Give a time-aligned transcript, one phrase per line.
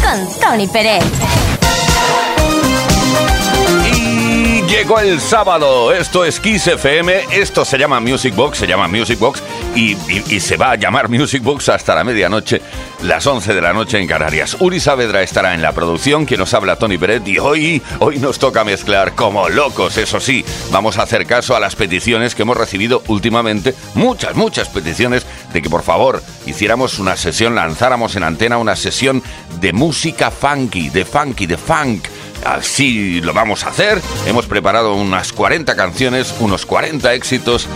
[0.00, 1.61] Con Tony Pérez.
[4.82, 9.16] Llegó el sábado, esto es Kiss FM, esto se llama Music Box, se llama Music
[9.16, 9.40] Box
[9.76, 9.94] y,
[10.40, 12.60] se va a llamar Music Box hasta la medianoche,
[13.04, 14.56] las 11 de la noche en Canarias.
[14.58, 18.40] Uri Saavedra estará en la producción, que nos habla Tony Peret y hoy, hoy nos
[18.40, 22.56] toca mezclar como locos, eso sí, vamos a hacer caso a las peticiones que hemos
[22.56, 28.58] recibido últimamente, muchas, muchas peticiones de que por favor hiciéramos una sesión, lanzáramos en antena
[28.58, 29.22] una sesión
[29.60, 32.08] de música funky, de funky, de funk.
[32.44, 34.00] Así lo vamos a hacer.
[34.26, 37.68] Hemos preparado unas 40 canciones, unos 40 éxitos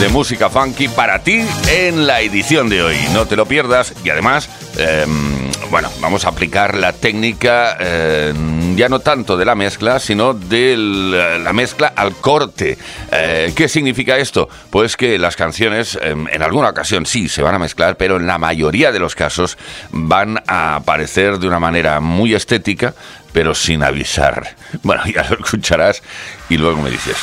[0.00, 2.96] de música funky para ti en la edición de hoy.
[3.12, 8.32] No te lo pierdas y además em, bueno, vamos a aplicar la técnica eh,
[8.76, 12.78] ya no tanto de la mezcla, sino de la mezcla al corte.
[13.10, 14.48] Eh, ¿Qué significa esto?
[14.70, 18.26] Pues que las canciones em, en alguna ocasión sí se van a mezclar, pero en
[18.26, 19.56] la mayoría de los casos
[19.90, 22.94] van a aparecer de una manera muy estética,
[23.32, 24.56] pero sin avisar.
[24.82, 26.02] Bueno, ya lo escucharás
[26.48, 27.16] y luego me dices.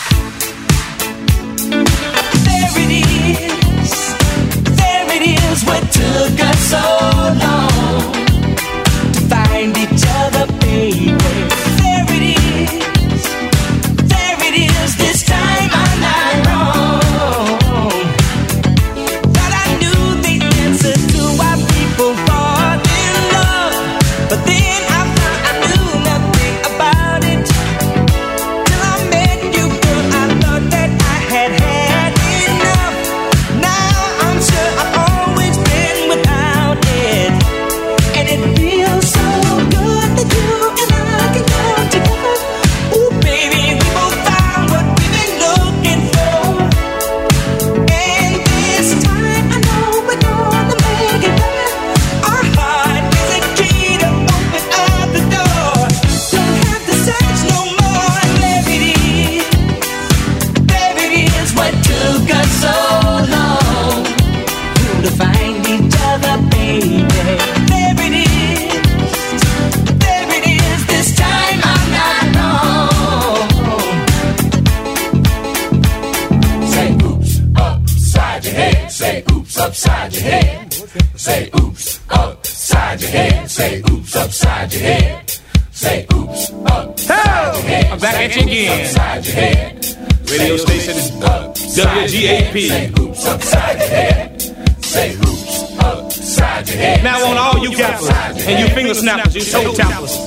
[92.53, 92.69] VIP.
[92.69, 94.41] Say hoops upside your head.
[94.83, 97.03] Say hoops upside your head.
[97.03, 98.09] Now on all you gappers
[98.45, 100.17] and you finger snappers, you toe tappers,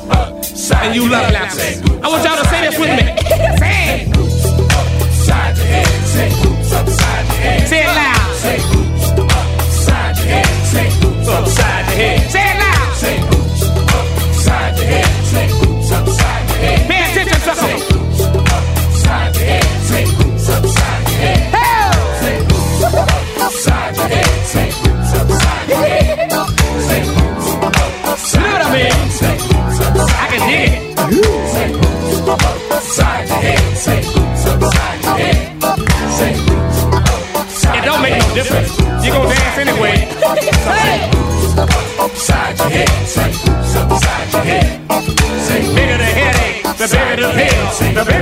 [0.73, 1.86] and you love lappers.
[47.77, 48.16] sing the bell.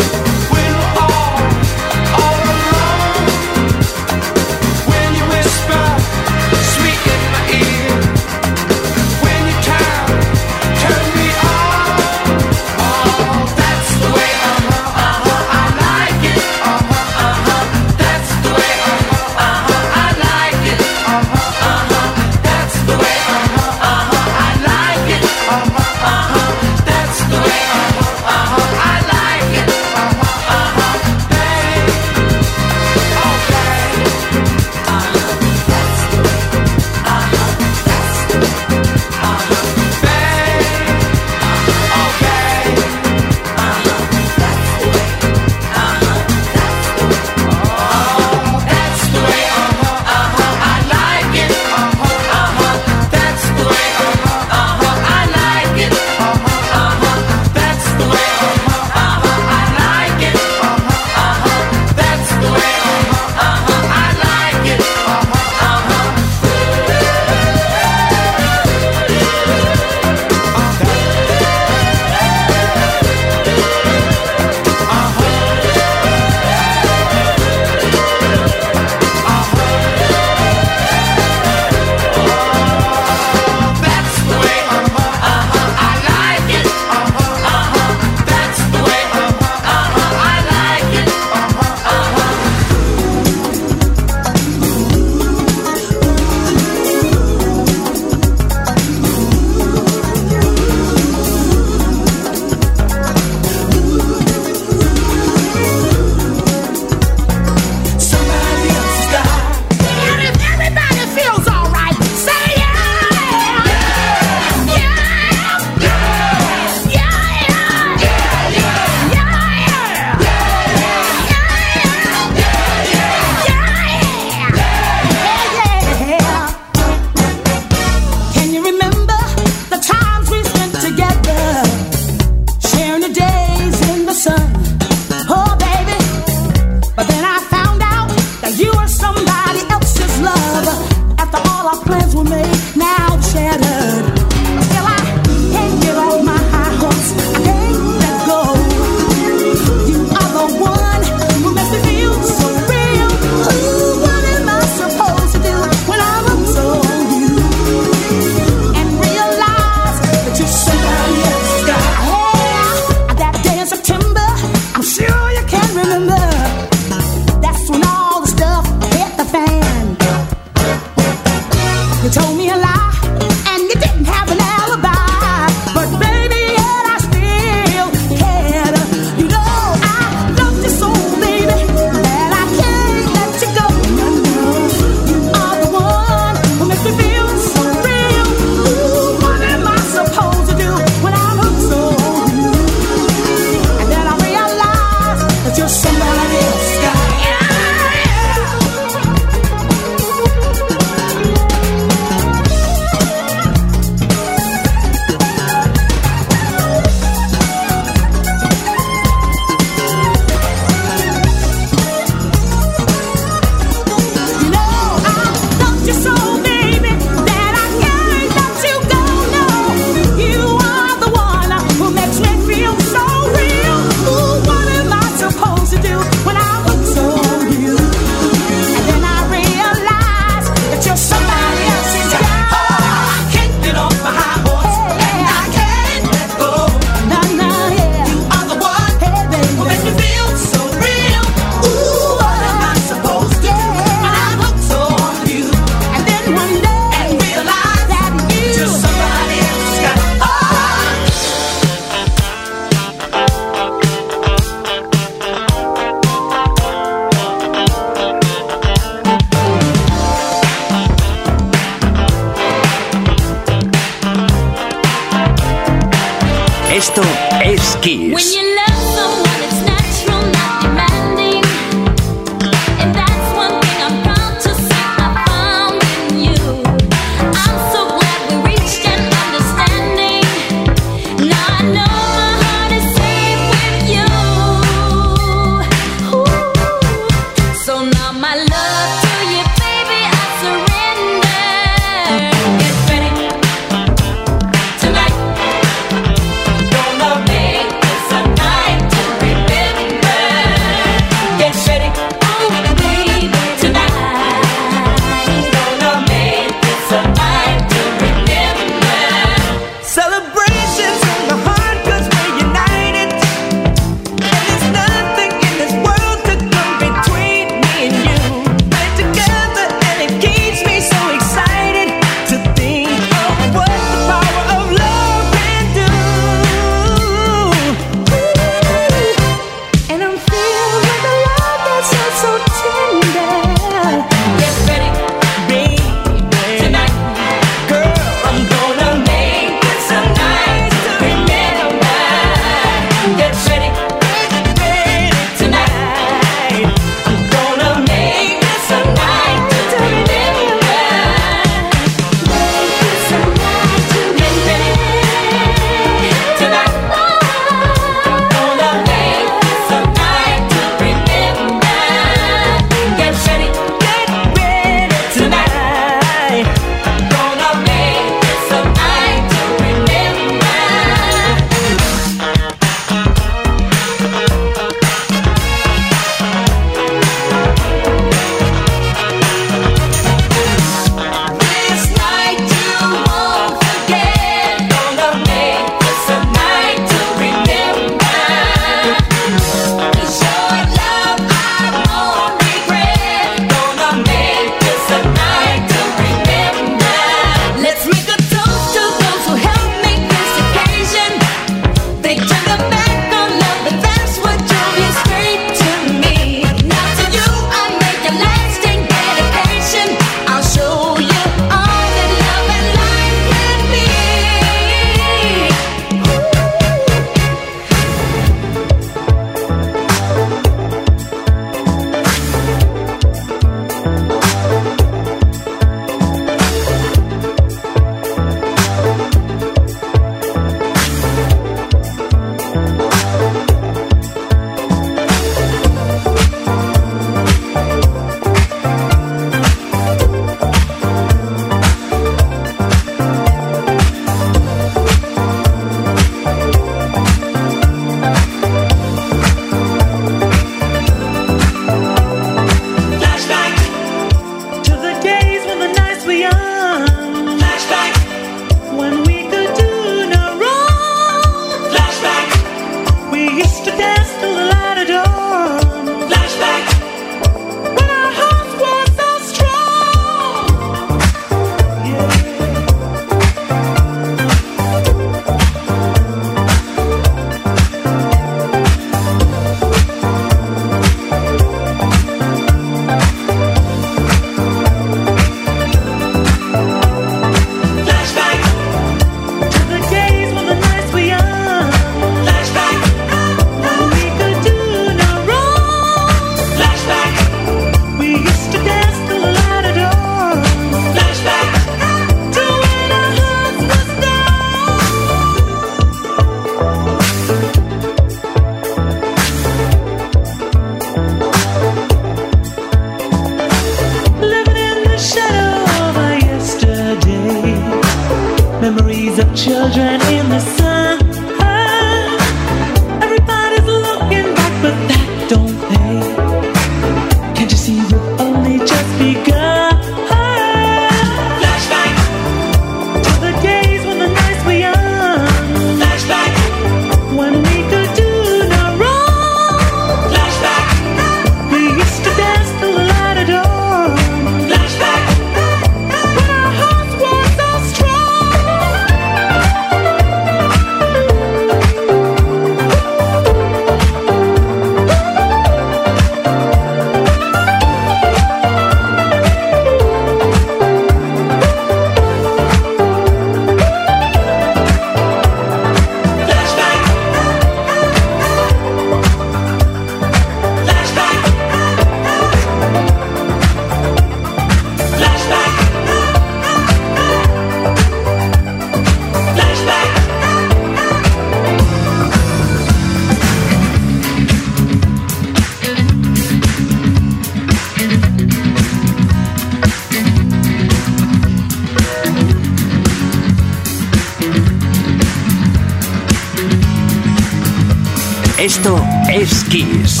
[598.46, 600.00] Esto es Kiss.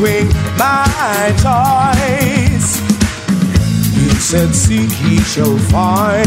[0.00, 2.80] my toys.
[3.94, 6.26] He said, Seek, he shall find.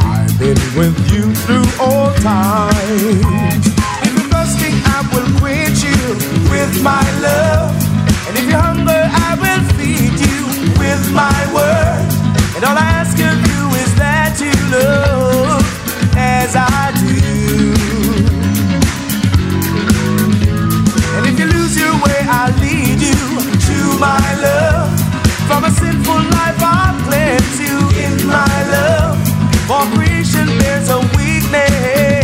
[0.00, 3.22] I've been with you through all time.
[4.02, 6.02] And thirsty, I will quench you
[6.50, 7.76] with my love.
[8.26, 10.40] And if you're hungry, I will feed you
[10.78, 12.08] with my word.
[12.56, 15.62] And all I ask of you is that you love
[16.16, 17.17] as I do.
[23.98, 25.00] my love.
[25.48, 26.94] From a sinful life I
[28.04, 29.18] in my love.
[29.94, 32.17] Creation bears a weakness.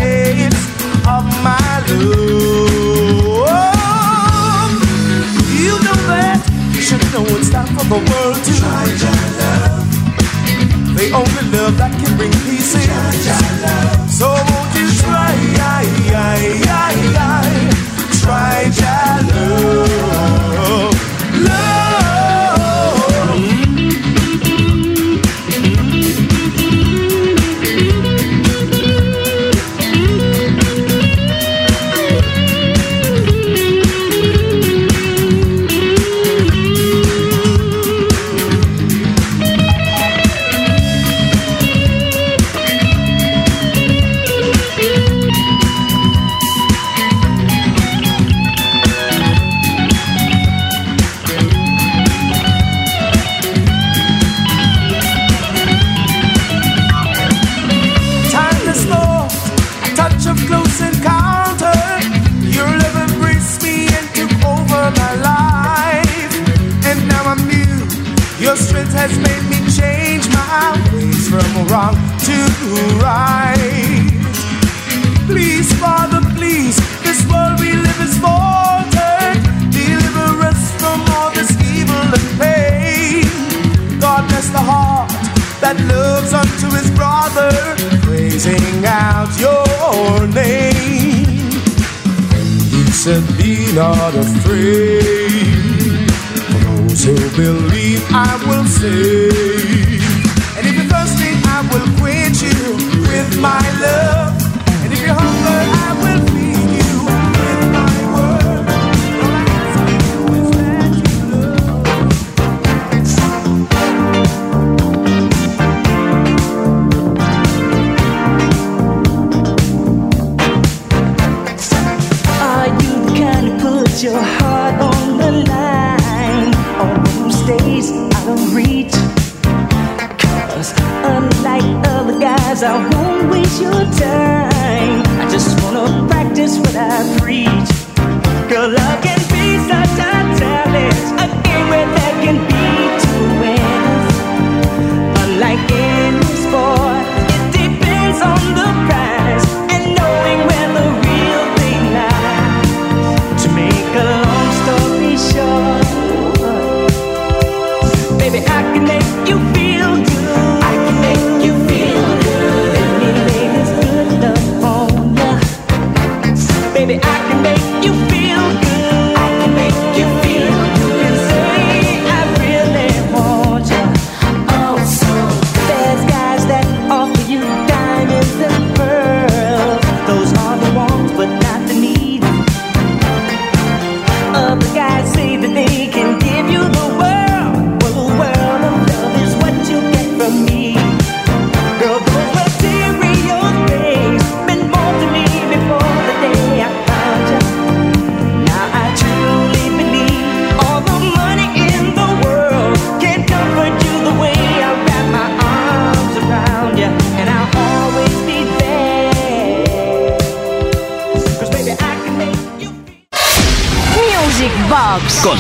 [214.35, 215.21] Music Box.
[215.23, 215.39] Con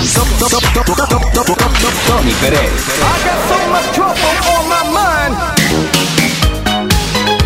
[2.07, 2.71] Tony Pérez.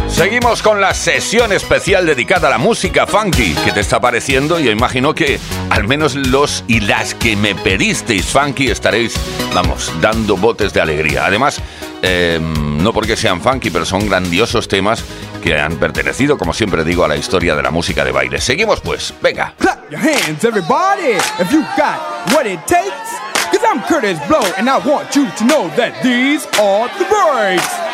[0.08, 3.54] Seguimos con la sesión especial dedicada a la música funky.
[3.64, 4.58] ¿Qué te está pareciendo?
[4.58, 9.14] Yo imagino que al menos los y las que me pedisteis funky estaréis,
[9.54, 11.24] vamos, dando botes de alegría.
[11.24, 11.62] Además,
[12.02, 15.02] eh, no porque sean funky, pero son grandiosos temas
[15.38, 18.40] que han pertenecido, como siempre digo, a la historia de la música de baile.
[18.40, 19.55] Seguimos pues, venga.
[19.59, 21.98] Clap your hands, everybody, if you got
[22.33, 23.29] what it takes.
[23.51, 27.88] Cause I'm Curtis Blow, and I want you to know that these are the breaks.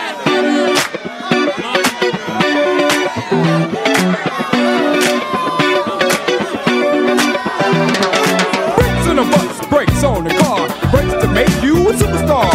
[8.76, 12.50] Brakes on a bus, brakes on a car, brakes to make you a superstar,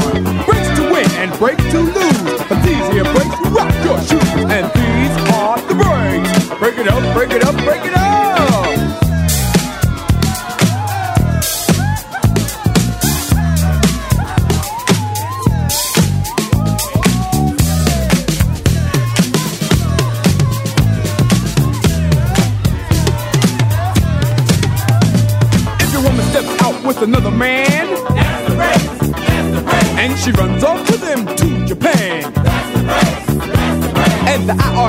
[0.46, 2.09] brakes to win and brakes to lose.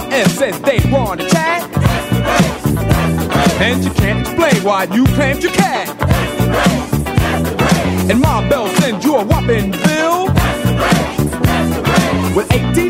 [0.09, 1.63] The says they want to chat,
[3.61, 5.89] and you can't explain why you claimed your cat,
[8.11, 10.27] and my Bell sends you a whopping bill.
[12.35, 12.90] With 18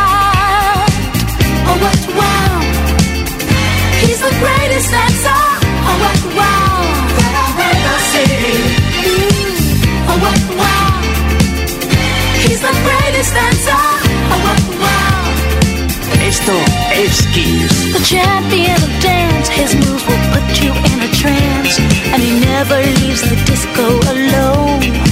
[1.81, 2.61] What wow!
[4.01, 5.41] He's the greatest dancer.
[5.87, 6.77] Oh, what wow!
[7.17, 8.69] That I've ever seen.
[9.01, 10.93] Mm, oh, what wow!
[12.45, 13.83] He's the greatest dancer.
[14.29, 15.25] Oh, what wow!
[16.21, 16.53] Esto
[16.93, 17.73] es Kiss.
[17.97, 21.79] The champion of dance, his moves will put you in a trance,
[22.13, 25.10] and he never leaves the disco alone.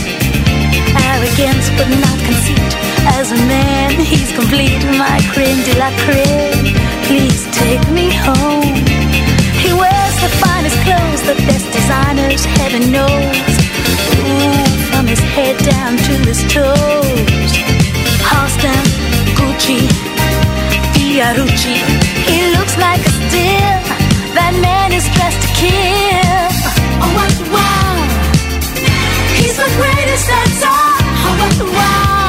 [1.19, 2.71] Arrogance, but not conceit.
[3.19, 4.79] As a man, he's complete.
[4.95, 6.71] My creme de la creme.
[7.11, 8.79] Please take me home.
[9.59, 13.51] He wears the finest clothes, the best designers, heaven knows.
[14.15, 17.51] Ooh, from his head down to his toes.
[18.23, 18.85] Halston,
[19.35, 19.91] Gucci,
[20.95, 21.77] Fiorucci.
[22.31, 23.75] He looks like a steal.
[24.39, 26.47] That man is dressed to kill.
[27.03, 28.07] Oh, what wow!
[29.35, 30.67] He's the greatest dancer.
[30.71, 30.78] Oh,
[31.39, 32.28] wow!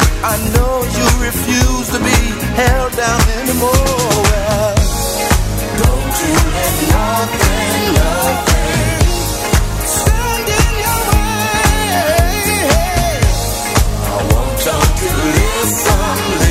[0.23, 2.19] I know you refuse to be
[2.53, 4.75] held down anymore.
[5.81, 9.01] Don't you let nothing, nothing
[9.83, 11.41] stand in your way.
[14.05, 14.89] I want y'all
[16.45, 16.50] to.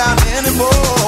[0.00, 0.99] down anymore.